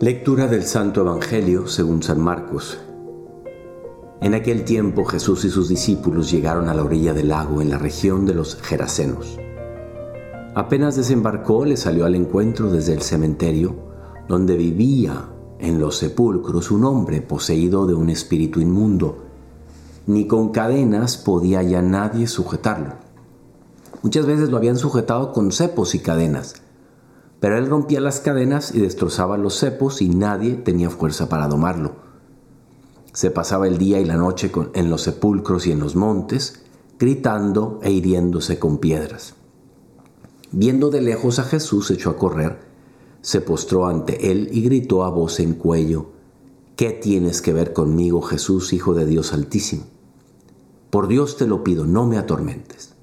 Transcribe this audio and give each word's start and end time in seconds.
Lectura 0.00 0.46
del 0.46 0.62
Santo 0.62 1.02
Evangelio 1.02 1.66
según 1.66 2.02
San 2.02 2.22
Marcos. 2.22 2.78
En 4.22 4.32
aquel 4.32 4.64
tiempo 4.64 5.04
Jesús 5.04 5.44
y 5.44 5.50
sus 5.50 5.68
discípulos 5.68 6.30
llegaron 6.30 6.70
a 6.70 6.74
la 6.74 6.82
orilla 6.82 7.12
del 7.12 7.28
lago 7.28 7.60
en 7.60 7.68
la 7.68 7.76
región 7.76 8.24
de 8.24 8.32
los 8.32 8.56
Gerasenos. 8.56 9.36
Apenas 10.54 10.96
desembarcó, 10.96 11.66
le 11.66 11.76
salió 11.76 12.06
al 12.06 12.14
encuentro 12.14 12.70
desde 12.70 12.94
el 12.94 13.02
cementerio, 13.02 13.74
donde 14.26 14.56
vivía 14.56 15.28
en 15.58 15.78
los 15.78 15.98
sepulcros 15.98 16.70
un 16.70 16.86
hombre 16.86 17.20
poseído 17.20 17.86
de 17.86 17.92
un 17.92 18.08
espíritu 18.08 18.62
inmundo. 18.62 19.18
Ni 20.06 20.26
con 20.26 20.48
cadenas 20.48 21.18
podía 21.18 21.62
ya 21.62 21.82
nadie 21.82 22.26
sujetarlo. 22.26 22.94
Muchas 24.02 24.24
veces 24.24 24.48
lo 24.48 24.56
habían 24.56 24.78
sujetado 24.78 25.34
con 25.34 25.52
cepos 25.52 25.94
y 25.94 25.98
cadenas 25.98 26.54
pero 27.40 27.56
él 27.56 27.66
rompía 27.66 28.00
las 28.00 28.20
cadenas 28.20 28.74
y 28.74 28.80
destrozaba 28.80 29.38
los 29.38 29.58
cepos 29.58 30.02
y 30.02 30.10
nadie 30.10 30.54
tenía 30.54 30.90
fuerza 30.90 31.28
para 31.28 31.48
domarlo. 31.48 31.92
Se 33.14 33.30
pasaba 33.30 33.66
el 33.66 33.78
día 33.78 33.98
y 33.98 34.04
la 34.04 34.16
noche 34.16 34.52
en 34.74 34.90
los 34.90 35.02
sepulcros 35.02 35.66
y 35.66 35.72
en 35.72 35.80
los 35.80 35.96
montes, 35.96 36.62
gritando 36.98 37.80
e 37.82 37.90
hiriéndose 37.90 38.58
con 38.58 38.78
piedras. 38.78 39.34
Viendo 40.52 40.90
de 40.90 41.00
lejos 41.00 41.38
a 41.38 41.44
Jesús, 41.44 41.90
echó 41.90 42.10
a 42.10 42.16
correr, 42.16 42.60
se 43.22 43.40
postró 43.40 43.86
ante 43.86 44.30
él 44.30 44.50
y 44.52 44.62
gritó 44.62 45.04
a 45.04 45.08
voz 45.08 45.40
en 45.40 45.54
cuello, 45.54 46.10
¿Qué 46.76 46.92
tienes 46.92 47.42
que 47.42 47.52
ver 47.52 47.74
conmigo, 47.74 48.22
Jesús, 48.22 48.72
Hijo 48.72 48.94
de 48.94 49.04
Dios 49.04 49.34
Altísimo? 49.34 49.84
Por 50.88 51.08
Dios 51.08 51.36
te 51.36 51.46
lo 51.46 51.62
pido, 51.62 51.84
no 51.84 52.06
me 52.06 52.16
atormentes 52.16 52.94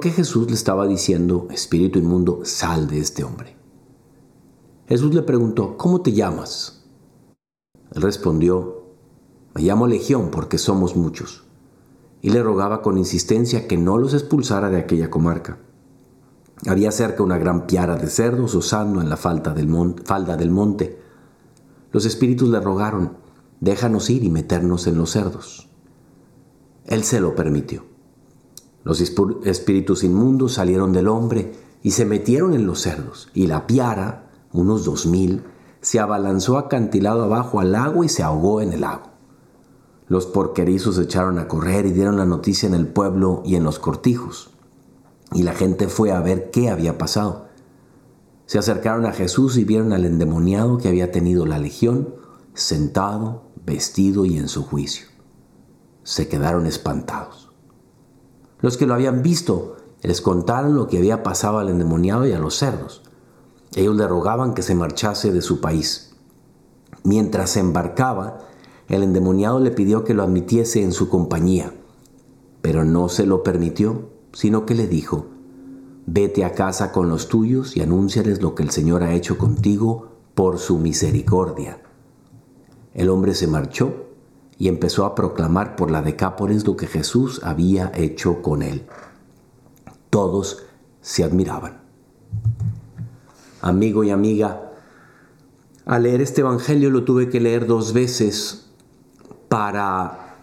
qué 0.00 0.10
Jesús 0.10 0.48
le 0.48 0.54
estaba 0.54 0.86
diciendo, 0.88 1.46
Espíritu 1.50 2.00
inmundo, 2.00 2.40
sal 2.42 2.88
de 2.88 2.98
este 2.98 3.22
hombre. 3.22 3.56
Jesús 4.88 5.14
le 5.14 5.22
preguntó, 5.22 5.76
¿cómo 5.76 6.02
te 6.02 6.12
llamas? 6.12 6.84
Él 7.92 8.02
respondió, 8.02 8.82
me 9.54 9.62
llamo 9.62 9.86
Legión 9.86 10.30
porque 10.32 10.58
somos 10.58 10.96
muchos. 10.96 11.44
Y 12.20 12.30
le 12.30 12.42
rogaba 12.42 12.82
con 12.82 12.98
insistencia 12.98 13.68
que 13.68 13.76
no 13.76 13.96
los 13.96 14.12
expulsara 14.12 14.70
de 14.70 14.78
aquella 14.78 15.08
comarca. 15.08 15.58
Había 16.66 16.90
cerca 16.90 17.22
una 17.22 17.38
gran 17.38 17.66
piara 17.66 17.96
de 17.96 18.08
cerdos 18.08 18.54
osando 18.54 19.00
en 19.00 19.08
la 19.08 19.16
falda 19.16 19.54
del, 19.54 19.94
falda 20.04 20.36
del 20.36 20.50
monte. 20.50 21.00
Los 21.92 22.06
espíritus 22.06 22.48
le 22.48 22.58
rogaron, 22.58 23.18
déjanos 23.60 24.10
ir 24.10 24.24
y 24.24 24.30
meternos 24.30 24.88
en 24.88 24.98
los 24.98 25.10
cerdos. 25.10 25.68
Él 26.86 27.04
se 27.04 27.20
lo 27.20 27.34
permitió. 27.34 27.95
Los 28.86 29.00
espíritus 29.00 30.04
inmundos 30.04 30.52
salieron 30.52 30.92
del 30.92 31.08
hombre 31.08 31.50
y 31.82 31.90
se 31.90 32.04
metieron 32.04 32.54
en 32.54 32.68
los 32.68 32.82
cerdos, 32.82 33.28
y 33.34 33.48
la 33.48 33.66
piara, 33.66 34.30
unos 34.52 34.84
dos 34.84 35.06
mil, 35.06 35.42
se 35.80 35.98
abalanzó 35.98 36.56
acantilado 36.56 37.24
abajo 37.24 37.58
al 37.58 37.72
lago 37.72 38.04
y 38.04 38.08
se 38.08 38.22
ahogó 38.22 38.60
en 38.60 38.72
el 38.72 38.82
lago. 38.82 39.10
Los 40.06 40.26
porquerizos 40.26 41.00
echaron 41.00 41.40
a 41.40 41.48
correr 41.48 41.84
y 41.86 41.90
dieron 41.90 42.16
la 42.16 42.26
noticia 42.26 42.68
en 42.68 42.76
el 42.76 42.86
pueblo 42.86 43.42
y 43.44 43.56
en 43.56 43.64
los 43.64 43.80
cortijos. 43.80 44.50
Y 45.32 45.42
la 45.42 45.54
gente 45.54 45.88
fue 45.88 46.12
a 46.12 46.20
ver 46.20 46.52
qué 46.52 46.70
había 46.70 46.96
pasado. 46.96 47.48
Se 48.44 48.60
acercaron 48.60 49.04
a 49.04 49.12
Jesús 49.12 49.56
y 49.56 49.64
vieron 49.64 49.92
al 49.92 50.04
endemoniado 50.04 50.78
que 50.78 50.86
había 50.86 51.10
tenido 51.10 51.44
la 51.44 51.58
legión, 51.58 52.14
sentado, 52.54 53.50
vestido 53.64 54.24
y 54.26 54.38
en 54.38 54.46
su 54.46 54.62
juicio. 54.62 55.08
Se 56.04 56.28
quedaron 56.28 56.68
espantados. 56.68 57.45
Los 58.60 58.76
que 58.76 58.86
lo 58.86 58.94
habían 58.94 59.22
visto 59.22 59.76
les 60.02 60.20
contaron 60.20 60.74
lo 60.74 60.86
que 60.86 60.98
había 60.98 61.22
pasado 61.22 61.58
al 61.58 61.68
endemoniado 61.68 62.26
y 62.26 62.32
a 62.32 62.38
los 62.38 62.56
cerdos. 62.56 63.02
Ellos 63.74 63.96
le 63.96 64.06
rogaban 64.06 64.54
que 64.54 64.62
se 64.62 64.74
marchase 64.74 65.32
de 65.32 65.42
su 65.42 65.60
país. 65.60 66.14
Mientras 67.02 67.50
se 67.50 67.60
embarcaba, 67.60 68.38
el 68.88 69.02
endemoniado 69.02 69.60
le 69.60 69.70
pidió 69.70 70.04
que 70.04 70.14
lo 70.14 70.22
admitiese 70.22 70.82
en 70.82 70.92
su 70.92 71.08
compañía, 71.08 71.72
pero 72.62 72.84
no 72.84 73.08
se 73.08 73.26
lo 73.26 73.42
permitió, 73.42 74.10
sino 74.32 74.64
que 74.64 74.74
le 74.74 74.86
dijo, 74.86 75.26
vete 76.06 76.44
a 76.44 76.52
casa 76.52 76.92
con 76.92 77.08
los 77.08 77.28
tuyos 77.28 77.76
y 77.76 77.82
anúnciales 77.82 78.40
lo 78.40 78.54
que 78.54 78.62
el 78.62 78.70
Señor 78.70 79.02
ha 79.02 79.14
hecho 79.14 79.38
contigo 79.38 80.08
por 80.34 80.58
su 80.58 80.78
misericordia. 80.78 81.82
El 82.94 83.10
hombre 83.10 83.34
se 83.34 83.46
marchó 83.46 84.05
y 84.58 84.68
empezó 84.68 85.04
a 85.04 85.14
proclamar 85.14 85.76
por 85.76 85.90
la 85.90 86.02
Decápolis 86.02 86.66
lo 86.66 86.76
que 86.76 86.86
Jesús 86.86 87.40
había 87.44 87.92
hecho 87.94 88.42
con 88.42 88.62
él. 88.62 88.86
Todos 90.10 90.64
se 91.00 91.24
admiraban. 91.24 91.80
Amigo 93.60 94.04
y 94.04 94.10
amiga, 94.10 94.72
al 95.84 96.04
leer 96.04 96.20
este 96.20 96.40
Evangelio 96.40 96.90
lo 96.90 97.04
tuve 97.04 97.28
que 97.28 97.40
leer 97.40 97.66
dos 97.66 97.92
veces 97.92 98.70
para 99.48 100.36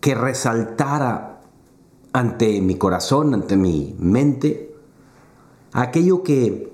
que 0.00 0.14
resaltara 0.14 1.40
ante 2.12 2.60
mi 2.60 2.76
corazón, 2.76 3.34
ante 3.34 3.56
mi 3.56 3.94
mente, 3.98 4.74
aquello 5.72 6.22
que 6.22 6.72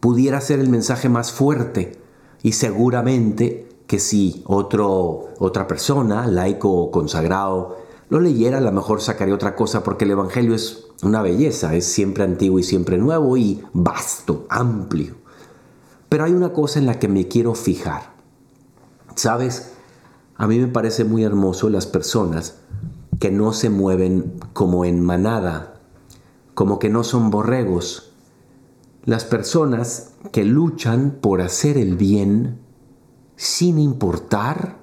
pudiera 0.00 0.40
ser 0.40 0.60
el 0.60 0.68
mensaje 0.68 1.08
más 1.08 1.32
fuerte 1.32 1.98
y 2.42 2.52
seguramente 2.52 3.71
que 3.92 3.98
si 3.98 4.42
otro, 4.46 5.34
otra 5.38 5.66
persona, 5.66 6.26
laico 6.26 6.72
o 6.72 6.90
consagrado, 6.90 7.76
lo 8.08 8.20
leyera, 8.20 8.56
a 8.56 8.62
lo 8.62 8.72
mejor 8.72 9.02
sacaría 9.02 9.34
otra 9.34 9.54
cosa, 9.54 9.84
porque 9.84 10.06
el 10.06 10.12
Evangelio 10.12 10.54
es 10.54 10.86
una 11.02 11.20
belleza, 11.20 11.74
es 11.74 11.84
siempre 11.84 12.24
antiguo 12.24 12.58
y 12.58 12.62
siempre 12.62 12.96
nuevo 12.96 13.36
y 13.36 13.62
vasto, 13.74 14.46
amplio. 14.48 15.16
Pero 16.08 16.24
hay 16.24 16.32
una 16.32 16.54
cosa 16.54 16.78
en 16.78 16.86
la 16.86 16.98
que 16.98 17.08
me 17.08 17.28
quiero 17.28 17.54
fijar. 17.54 18.14
¿Sabes? 19.14 19.74
A 20.36 20.46
mí 20.46 20.58
me 20.58 20.68
parece 20.68 21.04
muy 21.04 21.22
hermoso 21.22 21.68
las 21.68 21.84
personas 21.84 22.60
que 23.20 23.30
no 23.30 23.52
se 23.52 23.68
mueven 23.68 24.40
como 24.54 24.86
en 24.86 25.04
manada, 25.04 25.82
como 26.54 26.78
que 26.78 26.88
no 26.88 27.04
son 27.04 27.28
borregos. 27.28 28.14
Las 29.04 29.26
personas 29.26 30.14
que 30.32 30.46
luchan 30.46 31.18
por 31.20 31.42
hacer 31.42 31.76
el 31.76 31.96
bien 31.98 32.61
sin 33.42 33.80
importar 33.80 34.78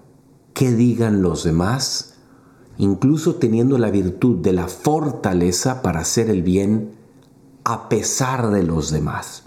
qué 0.53 0.74
digan 0.74 1.22
los 1.22 1.46
demás, 1.46 2.16
incluso 2.78 3.36
teniendo 3.36 3.78
la 3.78 3.90
virtud 3.90 4.40
de 4.40 4.52
la 4.52 4.68
fortaleza 4.68 5.81
para 5.81 6.02
hacer 6.02 6.30
el 6.30 6.44
bien 6.44 6.92
a 7.64 7.88
pesar 7.88 8.52
de 8.52 8.64
los 8.64 8.92
demás. 8.92 9.44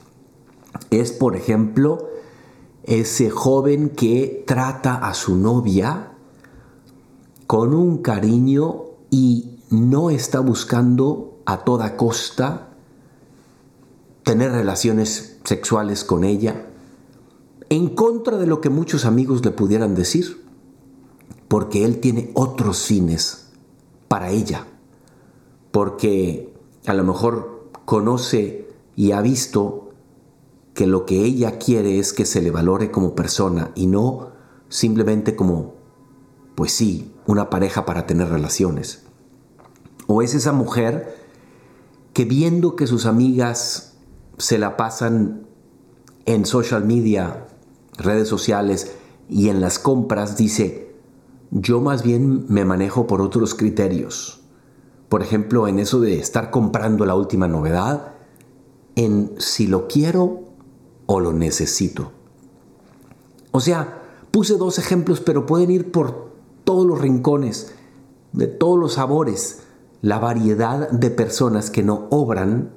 Es, 0.89 1.13
por 1.13 1.37
ejemplo, 1.37 2.09
ese 2.85 3.29
joven 3.29 3.91
que 3.91 4.45
trata 4.47 4.95
a 4.95 5.13
su 5.13 5.37
novia 5.37 6.13
con 7.47 7.75
un 7.75 7.99
cariño 7.99 8.85
y 9.11 9.59
no 9.69 10.09
está 10.09 10.41
buscando 10.41 11.39
a 11.45 11.65
toda 11.65 11.99
costa 11.99 12.71
tener 14.23 14.53
relaciones 14.53 15.39
sexuales 15.45 16.03
con 16.03 16.25
ella, 16.25 16.72
en 17.73 17.89
contra 17.89 18.37
de 18.37 18.47
lo 18.47 18.61
que 18.61 18.69
muchos 18.69 19.07
amigos 19.07 19.43
le 19.43 19.51
pudieran 19.51 19.95
decir, 19.95 20.45
porque 21.49 21.87
él 21.87 22.01
tiene 22.01 22.31
otros 22.35 22.83
fines 22.83 23.47
para 24.09 24.29
ella, 24.29 24.67
porque 25.71 26.53
a 26.85 26.93
lo 26.93 27.03
mejor 27.03 27.71
conoce 27.87 28.69
y 28.95 29.13
ha 29.13 29.23
visto 29.23 29.95
que 30.75 30.87
lo 30.87 31.07
que 31.07 31.25
ella 31.25 31.59
quiere 31.59 31.99
es 31.99 32.13
que 32.13 32.27
se 32.27 32.43
le 32.43 32.51
valore 32.51 32.91
como 32.91 33.15
persona 33.15 33.73
y 33.75 33.87
no 33.87 34.33
simplemente 34.69 35.35
como, 35.35 35.73
pues 36.55 36.73
sí, 36.73 37.15
una 37.27 37.49
pareja 37.49 37.87
para 37.87 38.07
tener 38.07 38.29
relaciones. 38.29 39.05
O 40.09 40.21
es 40.21 40.35
esa 40.35 40.53
mujer 40.53 41.17
que 42.13 42.27
viendo 42.27 42.77
que 42.77 42.87
sus 42.87 43.07
amigas 43.07 43.95
se 44.37 44.59
la 44.59 44.77
pasan 44.77 45.47
en 46.27 46.45
social 46.45 46.85
media 46.85 47.47
redes 47.99 48.29
sociales 48.29 48.97
y 49.29 49.49
en 49.49 49.61
las 49.61 49.79
compras 49.79 50.37
dice, 50.37 50.95
yo 51.51 51.81
más 51.81 52.03
bien 52.03 52.47
me 52.49 52.65
manejo 52.65 53.07
por 53.07 53.21
otros 53.21 53.55
criterios. 53.55 54.41
Por 55.09 55.23
ejemplo, 55.23 55.69
en 55.69 55.79
eso 55.79 56.01
de 56.01 56.19
estar 56.19 56.51
comprando 56.51 57.05
la 57.05 57.15
última 57.15 57.49
novedad, 57.49 58.15
en 58.97 59.35
si 59.39 59.67
lo 59.67 59.87
quiero 59.87 60.45
o 61.07 61.21
lo 61.21 61.33
necesito. 61.33 62.13
O 63.51 63.61
sea, 63.61 64.03
puse 64.31 64.57
dos 64.57 64.79
ejemplos, 64.79 65.21
pero 65.21 65.45
pueden 65.45 65.71
ir 65.71 65.93
por 65.93 66.33
todos 66.65 66.87
los 66.87 67.01
rincones, 67.01 67.75
de 68.33 68.47
todos 68.47 68.79
los 68.79 68.95
sabores, 68.95 69.61
la 70.01 70.19
variedad 70.19 70.91
de 70.91 71.11
personas 71.11 71.71
que 71.71 71.83
no 71.83 72.07
obran 72.11 72.73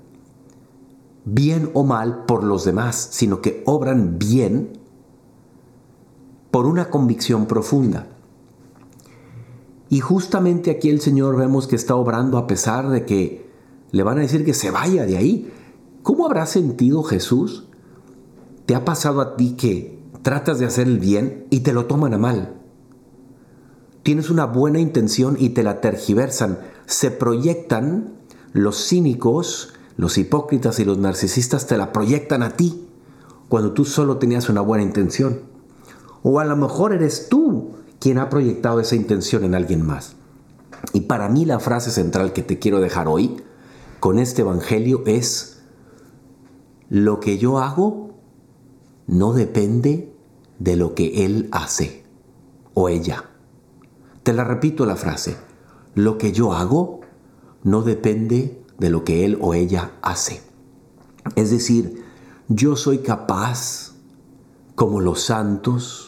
bien 1.23 1.71
o 1.73 1.83
mal 1.83 2.25
por 2.25 2.43
los 2.43 2.65
demás, 2.65 3.07
sino 3.11 3.41
que 3.41 3.63
obran 3.65 4.19
bien 4.19 4.84
por 6.55 6.67
una 6.67 6.89
convicción 6.89 7.47
profunda. 7.47 8.07
Y 9.89 9.99
justamente 9.99 10.71
aquí 10.71 10.89
el 10.89 11.01
Señor 11.01 11.35
vemos 11.35 11.67
que 11.67 11.75
está 11.75 11.95
obrando 11.95 12.37
a 12.37 12.47
pesar 12.47 12.87
de 12.87 13.03
que 13.03 13.51
le 13.91 14.03
van 14.03 14.19
a 14.19 14.21
decir 14.21 14.45
que 14.45 14.53
se 14.53 14.71
vaya 14.71 15.05
de 15.05 15.17
ahí. 15.17 15.51
¿Cómo 16.01 16.25
habrá 16.25 16.45
sentido 16.45 17.03
Jesús 17.03 17.65
¿Te 18.65 18.73
ha 18.73 18.85
pasado 18.85 19.19
a 19.19 19.35
ti 19.35 19.57
que 19.57 19.99
tratas 20.21 20.57
de 20.57 20.65
hacer 20.65 20.87
el 20.87 20.97
bien 20.97 21.45
y 21.49 21.59
te 21.59 21.73
lo 21.73 21.87
toman 21.87 22.13
a 22.13 22.17
mal? 22.17 22.53
Tienes 24.03 24.29
una 24.29 24.45
buena 24.45 24.79
intención 24.79 25.35
y 25.37 25.49
te 25.49 25.61
la 25.61 25.81
tergiversan. 25.81 26.59
Se 26.85 27.11
proyectan 27.11 28.13
los 28.53 28.77
cínicos, 28.77 29.73
los 29.97 30.17
hipócritas 30.17 30.79
y 30.79 30.85
los 30.85 30.99
narcisistas 30.99 31.67
te 31.67 31.77
la 31.77 31.91
proyectan 31.91 32.43
a 32.43 32.51
ti 32.51 32.87
cuando 33.49 33.73
tú 33.73 33.83
solo 33.83 34.19
tenías 34.19 34.47
una 34.47 34.61
buena 34.61 34.85
intención. 34.85 35.53
O 36.27 36.39
a 36.39 36.45
lo 36.45 36.55
mejor 36.55 36.91
eres 36.91 37.29
tú 37.29 37.75
quien 37.99 38.17
ha 38.17 38.29
proyectado 38.29 38.79
esa 38.79 38.95
intención 38.95 39.43
en 39.43 39.53
alguien 39.53 39.85
más. 39.85 40.15
Y 40.91 41.01
para 41.01 41.29
mí 41.29 41.45
la 41.45 41.59
frase 41.59 41.91
central 41.91 42.33
que 42.33 42.41
te 42.41 42.57
quiero 42.57 42.79
dejar 42.79 43.07
hoy 43.07 43.43
con 43.99 44.17
este 44.17 44.41
Evangelio 44.41 45.03
es, 45.05 45.61
lo 46.89 47.19
que 47.19 47.37
yo 47.37 47.59
hago 47.59 48.09
no 49.05 49.33
depende 49.33 50.15
de 50.57 50.75
lo 50.75 50.95
que 50.95 51.25
Él 51.25 51.47
hace 51.51 52.03
o 52.73 52.89
ella. 52.89 53.25
Te 54.23 54.33
la 54.33 54.43
repito 54.43 54.87
la 54.87 54.95
frase, 54.95 55.37
lo 55.93 56.17
que 56.17 56.31
yo 56.31 56.53
hago 56.53 57.01
no 57.61 57.83
depende 57.83 58.63
de 58.79 58.89
lo 58.89 59.03
que 59.03 59.25
Él 59.25 59.37
o 59.41 59.53
ella 59.53 59.91
hace. 60.01 60.41
Es 61.35 61.51
decir, 61.51 62.03
yo 62.47 62.75
soy 62.75 62.99
capaz, 62.99 63.93
como 64.73 65.01
los 65.01 65.21
santos, 65.21 66.04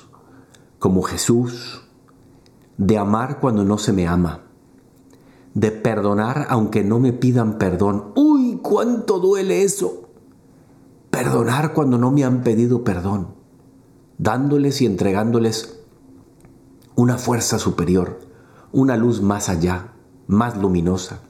como 0.80 1.02
Jesús, 1.02 1.82
de 2.78 2.98
amar 2.98 3.40
cuando 3.40 3.64
no 3.64 3.78
se 3.78 3.94
me 3.94 4.08
ama, 4.08 4.44
de 5.54 5.72
perdonar 5.72 6.46
aunque 6.50 6.84
no 6.84 7.00
me 7.00 7.14
pidan 7.14 7.58
perdón. 7.58 8.12
¡Uy, 8.16 8.60
cuánto 8.62 9.20
duele 9.20 9.64
eso! 9.64 10.10
Perdonar 11.10 11.74
cuando 11.74 11.98
no 11.98 12.12
me 12.12 12.24
han 12.24 12.44
pedido 12.44 12.84
perdón, 12.84 13.30
dándoles 14.20 14.82
y 14.82 14.86
entregándoles 14.86 15.80
una 16.96 17.18
fuerza 17.18 17.58
superior, 17.58 18.20
una 18.72 18.98
luz 18.98 19.22
más 19.22 19.50
allá, 19.50 19.94
más 20.28 20.58
luminosa. 20.58 21.22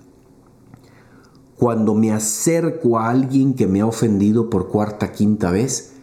Cuando 1.58 1.94
me 1.94 2.12
acerco 2.12 3.00
a 3.00 3.10
alguien 3.10 3.54
que 3.54 3.68
me 3.68 3.82
ha 3.82 3.86
ofendido 3.86 4.50
por 4.50 4.70
cuarta, 4.70 5.12
quinta 5.12 5.52
vez, 5.52 5.97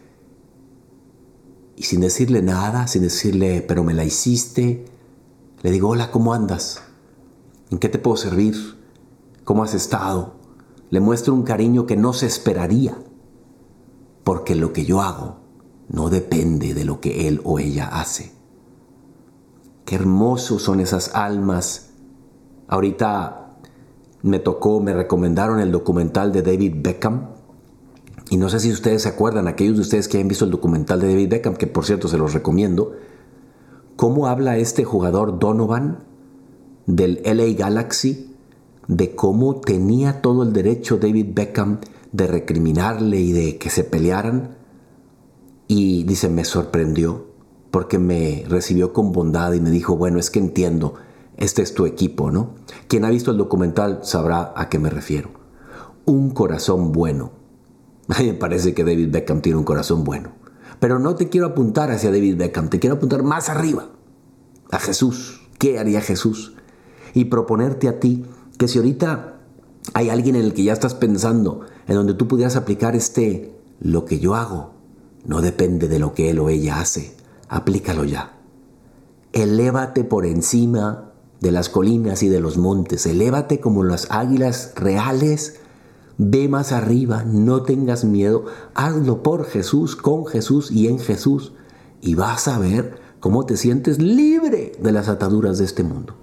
y 1.77 1.83
sin 1.83 2.01
decirle 2.01 2.43
nada, 2.43 2.87
sin 2.87 3.03
decirle, 3.03 3.65
pero 3.67 3.85
me 3.85 3.95
la 3.95 4.05
hiciste, 4.05 4.85
le 5.63 5.71
digo, 5.71 5.89
hola, 5.89 6.11
¿cómo 6.11 6.35
andas? 6.35 6.83
¿En 7.71 7.79
qué 7.79 7.89
te 7.89 7.99
puedo 7.99 8.17
servir? 8.17 8.55
¿Cómo 9.45 9.65
has 9.65 9.75
estado? 9.75 10.35
Le 10.91 11.01
muestro 11.01 11.35
un 11.35 11.43
cariño 11.43 11.87
que 11.87 11.97
no 11.97 12.13
se 12.13 12.27
esperaría, 12.27 12.97
porque 14.23 14.55
lo 14.55 14.73
que 14.73 14.85
yo 14.85 15.01
hago 15.03 15.41
no 15.89 16.11
depende 16.11 16.75
de 16.75 16.85
lo 16.85 17.01
que 17.01 17.29
él 17.29 17.41
o 17.45 17.59
ella 17.59 17.89
hace. 17.89 18.33
Qué 19.85 19.97
hermosos 19.97 20.63
son 20.63 20.81
esas 20.81 21.15
almas. 21.15 21.91
Ahorita 22.69 23.59
me 24.23 24.39
tocó, 24.39 24.81
me 24.81 24.95
recomendaron 24.95 25.61
el 25.61 25.71
documental 25.71 26.33
de 26.33 26.43
David 26.43 26.77
Beckham. 26.77 27.34
Y 28.35 28.37
no 28.37 28.49
sé 28.49 28.59
si 28.59 28.73
ustedes 28.73 29.03
se 29.03 29.09
acuerdan, 29.09 29.47
aquellos 29.47 29.77
de 29.77 29.83
ustedes 29.83 30.09
que 30.09 30.21
han 30.21 30.27
visto 30.27 30.45
el 30.45 30.51
documental 30.51 30.99
de 30.99 31.07
David 31.07 31.29
Beckham, 31.29 31.55
que 31.55 31.69
por 31.69 31.85
cierto 31.85 32.09
se 32.09 32.19
los 32.19 32.35
recomiendo, 32.35 32.91
cómo 33.95 34.27
habla 34.27 34.59
este 34.59 34.83
jugador 34.83 35.39
Donovan 35.39 36.01
del 36.85 37.23
LA 37.25 37.57
Galaxy 37.57 38.35
de 38.89 39.15
cómo 39.15 39.61
tenía 39.61 40.21
todo 40.21 40.43
el 40.43 40.53
derecho 40.53 40.97
David 40.97 41.29
Beckham 41.33 41.79
de 42.11 42.27
recriminarle 42.27 43.21
y 43.21 43.31
de 43.31 43.57
que 43.57 43.71
se 43.71 43.85
pelearan. 43.85 44.57
Y 45.69 46.03
dice, 46.03 46.29
me 46.29 46.45
sorprendió 46.45 47.27
porque 47.71 48.01
me 48.01 48.45
recibió 48.49 48.93
con 48.93 49.13
bondad 49.13 49.53
y 49.53 49.61
me 49.61 49.71
dijo, 49.71 49.97
bueno, 49.97 50.19
es 50.19 50.31
que 50.31 50.41
entiendo, 50.41 50.95
este 51.37 51.63
es 51.63 51.73
tu 51.73 51.87
equipo, 51.87 52.33
¿no? 52.33 52.57
Quien 52.89 53.05
ha 53.05 53.11
visto 53.11 53.31
el 53.31 53.37
documental 53.37 54.01
sabrá 54.03 54.53
a 54.57 54.69
qué 54.69 54.81
me 54.81 54.91
refiero. 54.91 55.31
Un 56.05 56.31
corazón 56.31 56.91
bueno. 56.91 57.44
Me 58.07 58.35
parece 58.35 58.75
que 58.75 58.85
David 58.85 59.11
Beckham 59.11 59.41
tiene 59.41 59.59
un 59.59 59.65
corazón 59.65 60.05
bueno. 60.05 60.33
Pero 60.81 60.99
no 60.99 61.15
te 61.15 61.29
quiero 61.29 61.47
apuntar 61.47 61.91
hacia 61.91 62.11
David 62.11 62.37
Beckham, 62.37 62.69
te 62.69 62.79
quiero 62.79 62.97
apuntar 62.97 63.23
más 63.23 63.49
arriba, 63.49 63.89
a 64.71 64.79
Jesús. 64.79 65.41
¿Qué 65.59 65.79
haría 65.79 66.01
Jesús? 66.01 66.55
y 67.15 67.27
proponerte 67.27 67.89
a 67.89 68.01
ti 68.01 68.27
que 68.59 68.69
si 68.69 68.79
ahorita 68.79 69.41
hay 69.95 70.11
alguien 70.11 70.37
en 70.37 70.45
el 70.45 70.53
que 70.53 70.65
ya 70.65 70.73
estás 70.73 70.95
pensando, 70.95 71.61
en 71.87 71.95
donde 71.95 72.15
tú 72.15 72.29
pudieras 72.29 72.57
aplicar 72.57 72.97
este, 72.97 73.57
lo 73.81 74.05
que 74.05 74.19
yo 74.19 74.35
hago, 74.35 74.73
no 75.25 75.41
depende 75.41 75.89
de 75.89 75.99
lo 75.99 76.13
que 76.13 76.31
él 76.31 76.41
o 76.41 76.49
ella 76.49 76.81
hace, 76.81 77.15
aplícalo 77.49 78.05
ya. 78.05 78.37
Elévate 79.33 80.05
por 80.05 80.27
encima 80.27 81.13
de 81.41 81.53
las 81.53 81.69
colinas 81.69 82.23
y 82.23 82.29
de 82.29 82.41
los 82.41 82.59
montes, 82.59 83.07
elévate 83.07 83.61
como 83.61 83.85
las 83.85 84.11
águilas 84.11 84.73
reales, 84.77 85.61
ve 86.19 86.49
más 86.49 86.73
arriba, 86.73 87.25
no 87.25 87.63
tengas 87.63 88.05
miedo, 88.05 88.45
hazlo 88.75 89.23
por 89.23 89.47
Jesús, 89.47 89.97
con 89.97 90.27
Jesús 90.27 90.71
y 90.71 90.89
en 90.89 90.99
Jesús, 90.99 91.53
y 92.01 92.15
vas 92.15 92.49
a 92.49 92.59
ver 92.59 92.99
cómo 93.21 93.47
te 93.47 93.57
sientes 93.57 94.01
libre 94.01 94.73
de 94.79 94.93
las 94.93 95.09
ataduras 95.09 95.59
de 95.59 95.65
este 95.65 95.83
mundo. 95.83 96.15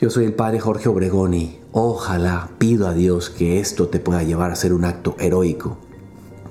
Yo 0.00 0.10
soy 0.10 0.24
el 0.24 0.34
padre 0.34 0.58
Jorge 0.58 0.88
Obregón 0.88 1.34
y 1.34 1.60
ojalá 1.70 2.50
pido 2.58 2.88
a 2.88 2.92
Dios 2.92 3.30
que 3.30 3.60
esto 3.60 3.86
te 3.86 4.00
pueda 4.00 4.24
llevar 4.24 4.50
a 4.50 4.56
ser 4.56 4.72
un 4.72 4.84
acto 4.84 5.14
heroico 5.20 5.76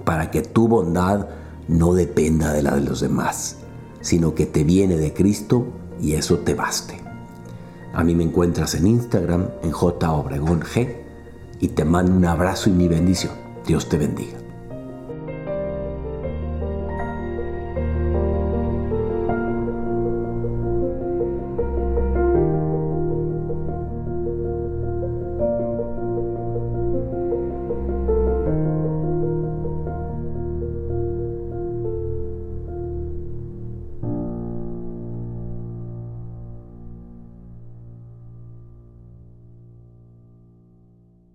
para 0.05 0.31
que 0.31 0.41
tu 0.41 0.69
bondad 0.69 1.27
no 1.67 1.93
dependa 1.93 2.53
de 2.53 2.63
la 2.63 2.75
de 2.75 2.81
los 2.81 3.01
demás, 3.01 3.57
sino 3.99 4.35
que 4.35 4.45
te 4.45 4.63
viene 4.63 4.95
de 4.95 5.13
Cristo 5.13 5.65
y 6.01 6.13
eso 6.13 6.39
te 6.39 6.53
baste. 6.53 7.01
A 7.93 8.05
mí 8.05 8.15
me 8.15 8.23
encuentras 8.23 8.73
en 8.73 8.87
Instagram 8.87 9.49
en 9.63 9.71
J 9.71 10.11
Obregón 10.13 10.61
G 10.61 11.01
y 11.61 11.69
te 11.69 11.85
mando 11.85 12.11
un 12.11 12.25
abrazo 12.25 12.69
y 12.69 12.73
mi 12.73 12.87
bendición. 12.87 13.33
Dios 13.65 13.87
te 13.87 13.97
bendiga. 13.97 14.40